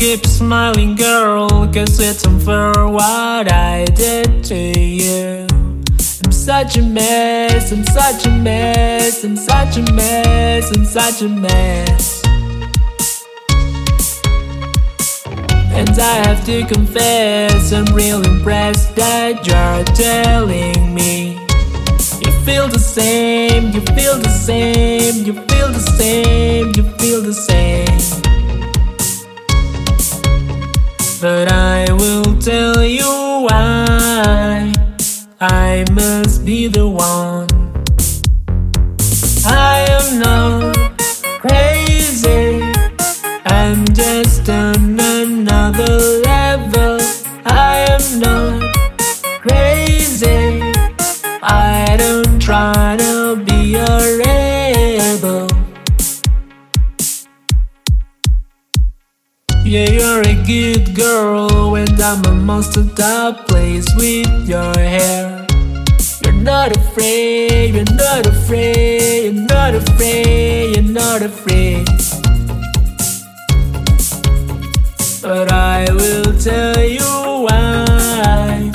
smiling 0.00 0.96
girl, 0.96 1.48
cause 1.66 2.00
it's 2.00 2.24
unfair 2.24 2.72
what 2.88 3.52
I 3.52 3.84
did 3.84 4.42
to 4.44 4.56
you. 4.56 5.46
I'm 6.24 6.32
such 6.32 6.78
a 6.78 6.82
mess, 6.82 7.70
I'm 7.70 7.84
such 7.84 8.26
a 8.26 8.30
mess, 8.30 9.22
I'm 9.24 9.36
such 9.36 9.76
a 9.76 9.92
mess, 9.92 10.74
I'm 10.74 10.86
such 10.86 11.20
a 11.20 11.28
mess. 11.28 12.22
And 15.74 15.90
I 15.90 16.14
have 16.26 16.46
to 16.46 16.64
confess, 16.64 17.70
I'm 17.70 17.84
real 17.94 18.24
impressed 18.26 18.96
that 18.96 19.46
you're 19.46 19.84
telling 19.94 20.94
me. 20.94 21.34
You 22.24 22.32
feel 22.46 22.68
the 22.68 22.78
same, 22.78 23.70
you 23.72 23.82
feel 23.94 24.16
the 24.16 24.30
same, 24.30 25.26
you 25.26 25.34
feel 25.34 25.68
the 25.68 25.94
same, 25.98 26.72
you 26.74 26.84
I 35.42 35.86
must 35.92 36.44
be 36.44 36.66
the 36.66 36.86
one. 36.86 37.48
I 39.46 39.86
am 39.88 40.18
not 40.20 40.76
crazy, 41.40 42.60
I'm 43.46 43.86
just 43.86 44.46
on 44.50 45.00
another 45.00 45.96
level. 46.28 47.00
I 47.46 47.86
am 47.88 48.20
not 48.20 48.76
crazy, 49.40 50.60
I 51.42 51.96
don't 51.98 52.38
try 52.38 52.98
to 52.98 53.36
be 53.36 53.76
a 53.76 54.18
rebel. 54.18 55.48
Yeah, 59.64 59.88
you're 59.88 60.20
a 60.20 60.34
good 60.44 60.94
girl 60.94 61.70
when 61.70 61.88
I'm 61.98 62.22
a 62.26 62.34
monster 62.34 62.82
that 62.82 63.48
plays 63.48 63.86
with 63.96 64.46
your 64.46 64.74
hair. 64.76 65.29
Not 66.40 66.74
afraid, 66.74 67.74
you're 67.74 67.84
not 67.96 68.26
afraid, 68.26 69.24
you're 69.24 69.46
not 69.46 69.74
afraid, 69.74 70.74
you're 70.74 70.82
not 70.82 71.20
afraid. 71.20 71.86
But 75.20 75.52
I 75.52 75.86
will 75.90 76.32
tell 76.38 76.82
you 76.82 77.04
why 77.46 78.72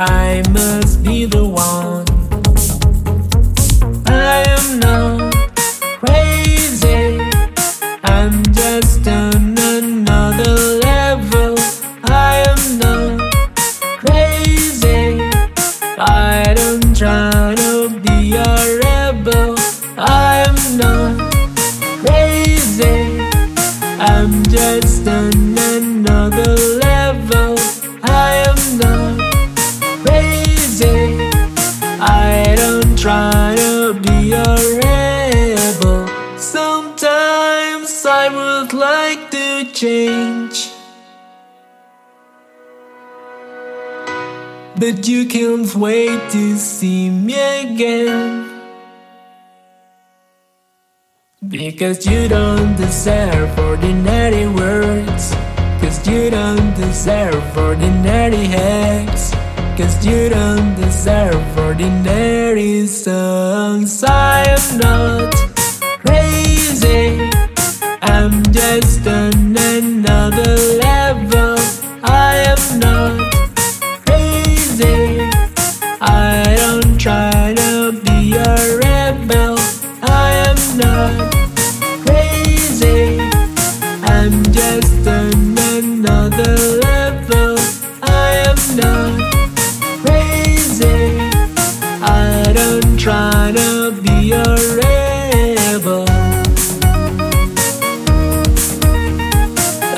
I 0.00 0.42
I 17.00 17.54
don't 17.54 17.54
try 17.54 17.54
to 17.54 18.00
be 18.00 18.34
a 18.34 18.78
rebel. 18.82 19.54
I 19.96 20.44
am 20.48 20.56
not 20.76 21.32
crazy, 22.04 23.20
I'm 24.00 24.42
just 24.44 25.06
on 25.06 25.32
another 25.56 26.56
level. 26.82 27.54
I 28.02 28.42
am 28.48 28.78
not 28.78 29.16
crazy, 30.04 31.30
I 32.00 32.54
don't 32.56 32.98
try 32.98 33.54
to 33.56 33.94
be 33.94 34.32
a 34.32 34.56
rebel. 34.82 36.08
Sometimes 36.36 38.04
I 38.06 38.28
would 38.28 38.72
like 38.72 39.30
to 39.30 39.70
change. 39.72 40.67
But 44.78 45.08
you 45.08 45.26
can't 45.26 45.74
wait 45.74 46.30
to 46.30 46.56
see 46.56 47.10
me 47.10 47.34
again. 47.34 48.48
Because 51.48 52.06
you 52.06 52.28
don't 52.28 52.76
deserve 52.76 53.58
ordinary 53.58 54.46
words. 54.46 55.34
Cause 55.80 56.06
you 56.06 56.30
don't 56.30 56.74
deserve 56.76 57.58
ordinary 57.58 58.46
hacks. 58.46 59.32
Cause 59.76 60.06
you 60.06 60.28
don't 60.28 60.76
deserve 60.76 61.58
ordinary 61.58 62.86
songs. 62.86 64.04
I 64.04 64.44
am 64.46 64.78
not 64.78 65.37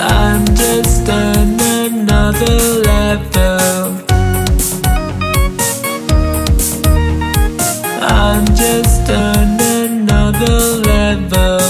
I'm 0.03 0.45
just 0.55 1.09
another 1.09 2.59
level. 2.85 3.59
I'm 8.03 8.45
just 8.47 9.09
another 9.11 10.59
level. 10.89 11.61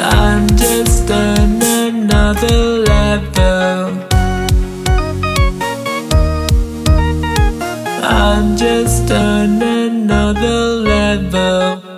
I'm 0.00 0.46
just 0.56 1.10
on 1.10 1.62
another 1.62 2.58
level. 2.58 2.91
I'm 8.24 8.56
just 8.56 9.10
on 9.10 9.60
another 9.60 10.76
level. 10.76 11.91